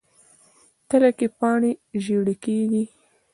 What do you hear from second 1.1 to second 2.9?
کې پاڼې ژیړي کیږي.